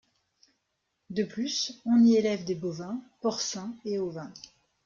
De 1.11 1.23
plus, 1.23 1.79
on 1.85 2.03
y 2.03 2.15
élève 2.15 2.43
des 2.43 2.55
bovins, 2.55 2.99
porcins 3.21 3.75
et 3.85 3.99
ovins. 3.99 4.33